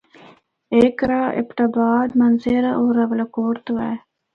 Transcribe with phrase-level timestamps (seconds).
[0.77, 3.93] ہک راہ ایبٹ آباد، مانسہرہ ہور بالاکوٹ تو اے۔